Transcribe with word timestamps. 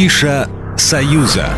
Афиша 0.00 0.48
«Союза». 0.78 1.50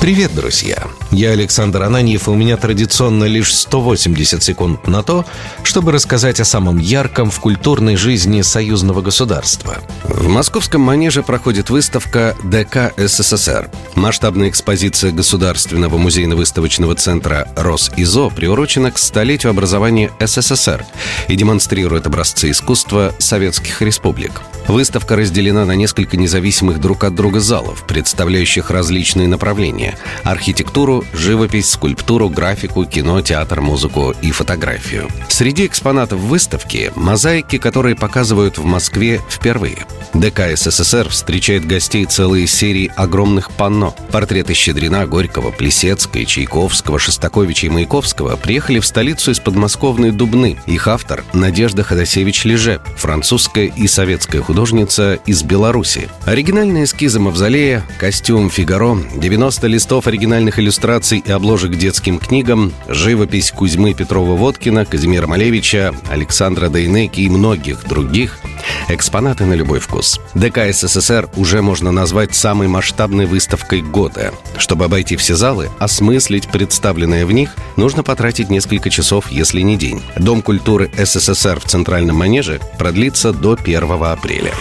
Привет, 0.00 0.32
друзья! 0.36 0.84
Я 1.10 1.30
Александр 1.30 1.82
Ананьев, 1.82 2.28
и 2.28 2.30
у 2.30 2.36
меня 2.36 2.56
традиционно 2.56 3.24
лишь 3.24 3.52
180 3.52 4.40
секунд 4.40 4.86
на 4.86 5.02
то, 5.02 5.24
чтобы 5.64 5.90
рассказать 5.90 6.38
о 6.38 6.44
самом 6.44 6.78
ярком 6.78 7.32
в 7.32 7.40
культурной 7.40 7.96
жизни 7.96 8.42
союзного 8.42 9.02
государства. 9.02 9.78
В 10.04 10.28
московском 10.28 10.80
манеже 10.80 11.24
проходит 11.24 11.70
выставка 11.70 12.36
ДК 12.44 12.94
СССР. 12.96 13.68
Масштабная 13.96 14.48
экспозиция 14.48 15.10
Государственного 15.10 15.98
музейно-выставочного 15.98 16.94
центра 16.94 17.48
«Росизо» 17.56 18.28
приурочена 18.28 18.92
к 18.92 18.98
столетию 18.98 19.50
образования 19.50 20.12
СССР 20.20 20.86
и 21.26 21.34
демонстрирует 21.34 22.06
образцы 22.06 22.52
искусства 22.52 23.12
советских 23.18 23.82
республик. 23.82 24.40
Выставка 24.68 25.14
разделена 25.14 25.64
на 25.64 25.76
несколько 25.76 26.16
независимых 26.16 26.80
друг 26.80 27.04
от 27.04 27.14
друга 27.14 27.38
залов, 27.38 27.86
представляющих 27.86 28.70
различные 28.70 29.28
направления– 29.28 29.96
архитектуру, 30.24 31.04
живопись, 31.12 31.70
скульптуру, 31.70 32.28
графику, 32.28 32.84
кино, 32.84 33.20
театр, 33.22 33.60
музыку 33.60 34.12
и 34.22 34.32
фотографию. 34.32 35.08
Среди 35.28 35.66
экспонатов 35.66 36.18
выставки– 36.18 36.90
мозаики, 36.96 37.58
которые 37.58 37.94
показывают 37.94 38.58
в 38.58 38.64
Москве 38.64 39.20
впервые. 39.30 39.86
ДК 40.14 40.56
СССР 40.56 41.10
встречает 41.10 41.66
гостей 41.66 42.04
целые 42.04 42.46
серии 42.48 42.90
огромных 42.96 43.52
панно. 43.52 43.94
Портреты 44.10 44.54
Щедрина, 44.54 45.06
Горького, 45.06 45.52
Плесецкой, 45.52 46.24
Чайковского, 46.24 46.98
Шостаковича 46.98 47.66
и 47.66 47.70
Маяковского 47.70 48.34
приехали 48.36 48.80
в 48.80 48.86
столицу 48.86 49.30
из 49.30 49.38
подмосковной 49.38 50.10
Дубны. 50.10 50.58
Их 50.66 50.88
автор– 50.88 51.22
Надежда 51.32 51.84
Ходосевич 51.84 52.44
Леже, 52.44 52.80
французская 52.96 53.66
и 53.66 53.86
советская 53.86 54.42
художница 54.42 54.55
художница 54.56 55.18
из 55.26 55.42
Беларуси. 55.42 56.08
Оригинальные 56.24 56.84
эскизы 56.84 57.20
мавзолея, 57.20 57.84
костюм 58.00 58.48
Фигаро, 58.48 58.96
90 59.14 59.66
листов 59.66 60.06
оригинальных 60.06 60.58
иллюстраций 60.58 61.22
и 61.22 61.30
обложек 61.30 61.76
детским 61.76 62.18
книгам, 62.18 62.72
живопись 62.88 63.50
Кузьмы 63.50 63.92
Петрова-Водкина, 63.92 64.86
Казимира 64.86 65.26
Малевича, 65.26 65.94
Александра 66.08 66.70
Дейнеки 66.70 67.20
и 67.20 67.28
многих 67.28 67.86
других– 67.86 68.38
экспонаты 68.88 69.44
на 69.44 69.54
любой 69.54 69.80
вкус. 69.80 70.20
ДК 70.34 70.72
СССР 70.72 71.28
уже 71.36 71.62
можно 71.62 71.92
назвать 71.92 72.34
самой 72.34 72.68
масштабной 72.68 73.26
выставкой 73.26 73.82
года. 73.82 74.32
Чтобы 74.56 74.84
обойти 74.84 75.16
все 75.16 75.36
залы, 75.36 75.70
осмыслить 75.78 76.48
представленное 76.48 77.26
в 77.26 77.32
них, 77.32 77.54
нужно 77.76 78.02
потратить 78.02 78.50
несколько 78.50 78.90
часов, 78.90 79.30
если 79.30 79.60
не 79.60 79.76
день. 79.76 80.02
Дом 80.16 80.42
культуры 80.42 80.90
СССР 80.96 81.60
в 81.60 81.64
Центральном 81.64 82.16
Манеже 82.16 82.60
продлится 82.78 83.32
до 83.32 83.54
1 83.54 84.02
апреля. 84.02 84.52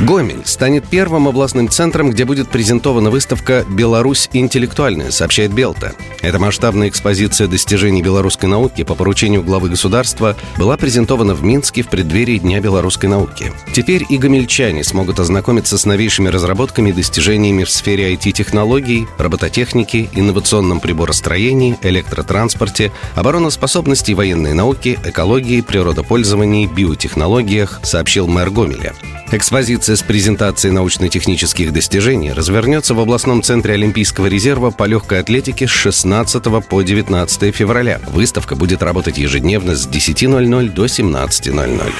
Гомель 0.00 0.42
станет 0.44 0.86
первым 0.86 1.26
областным 1.26 1.70
центром, 1.70 2.10
где 2.10 2.26
будет 2.26 2.50
презентована 2.50 3.10
выставка 3.10 3.64
«Беларусь 3.66 4.28
интеллектуальная», 4.34 5.10
сообщает 5.10 5.54
Белта. 5.54 5.94
Эта 6.20 6.38
масштабная 6.38 6.90
экспозиция 6.90 7.48
достижений 7.48 8.02
белорусской 8.02 8.46
науки 8.46 8.84
по 8.84 8.94
поручению 8.94 9.42
главы 9.42 9.70
государства 9.70 10.36
была 10.58 10.76
презентована 10.76 11.34
в 11.34 11.42
Минске 11.42 11.82
в 11.82 11.88
преддверии 11.88 12.36
Дня 12.36 12.60
белорусской 12.60 13.08
науки. 13.08 13.52
Теперь 13.72 14.04
и 14.06 14.18
гомельчане 14.18 14.84
смогут 14.84 15.18
ознакомиться 15.18 15.78
с 15.78 15.86
новейшими 15.86 16.28
разработками 16.28 16.90
и 16.90 16.92
достижениями 16.92 17.64
в 17.64 17.70
сфере 17.70 18.12
IT-технологий, 18.12 19.08
робототехники, 19.16 20.10
инновационном 20.12 20.80
приборостроении, 20.80 21.78
электротранспорте, 21.80 22.92
обороноспособности 23.14 24.12
военной 24.12 24.52
науки, 24.52 24.98
экологии, 25.04 25.62
природопользовании, 25.62 26.66
биотехнологиях, 26.66 27.80
сообщил 27.82 28.26
мэр 28.26 28.50
Гомеля. 28.50 28.92
Экспозиция 29.32 29.96
с 29.96 30.02
презентацией 30.02 30.72
научно-технических 30.72 31.72
достижений 31.72 32.32
развернется 32.32 32.94
в 32.94 33.00
областном 33.00 33.42
центре 33.42 33.74
Олимпийского 33.74 34.26
резерва 34.26 34.70
по 34.70 34.84
легкой 34.84 35.20
атлетике 35.20 35.66
с 35.66 35.70
16 35.70 36.44
по 36.68 36.82
19 36.82 37.54
февраля. 37.54 38.00
Выставка 38.06 38.54
будет 38.54 38.82
работать 38.82 39.18
ежедневно 39.18 39.74
с 39.74 39.88
10.00 39.88 40.70
до 40.70 40.84
17.00. 40.84 41.92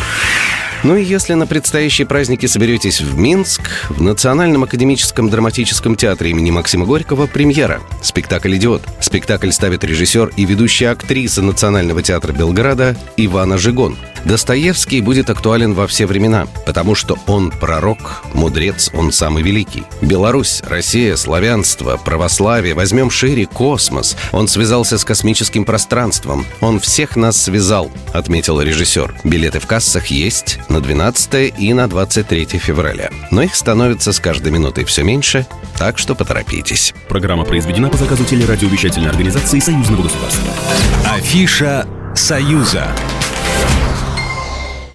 Ну 0.85 0.97
и 0.97 1.03
если 1.03 1.35
на 1.35 1.49
предстоящие 1.49 2.07
праздники 2.07 2.47
соберетесь 2.47 3.01
в 3.01 3.19
Минск, 3.19 3.71
в 3.89 4.01
Национальном 4.01 4.63
академическом 4.63 5.29
драматическом 5.29 5.97
театре 5.97 6.31
имени 6.31 6.53
Максима 6.53 6.87
Горького 6.87 7.27
премьера. 7.27 7.81
Спектакль 8.03 8.55
«Идиот». 8.55 8.83
Спектакль 9.01 9.51
ставит 9.51 9.83
режиссер 9.83 10.33
и 10.37 10.45
ведущая 10.45 10.91
актриса 10.91 11.43
Национального 11.43 12.03
театра 12.03 12.33
Белграда 12.33 12.97
Ивана 13.17 13.59
Жигон. 13.59 13.97
Достоевский 14.25 15.01
будет 15.01 15.31
актуален 15.31 15.75
во 15.75 15.87
все 15.87 16.07
времена, 16.07 16.47
потому 16.65 16.95
что 16.95 17.19
он 17.27 17.51
пророк, 17.51 18.23
мудрец, 18.33 18.91
он 18.95 19.13
самый 19.13 19.43
великий. 19.43 19.85
Беларусь, 20.01 20.63
Россия, 20.67 21.17
славянство, 21.17 21.97
православие, 21.97 22.75
возьмем 22.75 23.11
шире 23.11 23.47
космос. 23.47 24.17
Он 24.33 24.49
связался 24.49 24.99
с 24.99 25.05
космическим 25.05 25.65
пространством. 25.65 26.47
Он 26.61 26.81
всех 26.81 27.17
нас 27.17 27.41
связал, 27.41 27.91
отметил 28.13 28.61
режиссер. 28.61 29.15
Билеты 29.25 29.61
в 29.61 29.67
кассах 29.67 30.07
есть 30.09 30.59
на 30.69 30.81
12 30.81 31.55
и 31.59 31.73
на 31.73 31.89
23 31.89 32.47
февраля. 32.59 33.11
Но 33.31 33.43
их 33.43 33.55
становится 33.55 34.13
с 34.13 34.21
каждой 34.21 34.53
минутой 34.53 34.85
все 34.85 35.03
меньше, 35.03 35.47
так 35.79 35.99
что 35.99 36.15
поторопитесь. 36.15 36.95
Программа 37.09 37.45
произведена 37.45 37.89
по 37.89 37.97
заказу 37.97 38.25
телерадиовещательной 38.25 39.11
организации 39.11 39.61
Союзного 39.61 40.03
государства. 40.03 40.53
Афиша 41.05 41.87
«Союза». 42.15 42.89